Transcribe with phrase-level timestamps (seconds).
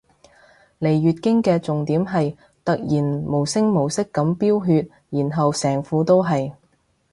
[0.79, 6.51] 嚟月經嘅重點係突然無聲無息噉飆血然後成褲都係